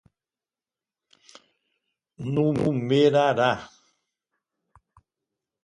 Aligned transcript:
numerará 2.33 3.49